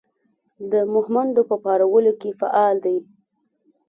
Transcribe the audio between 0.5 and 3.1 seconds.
د مهمندو په پارولو کې فعال دی.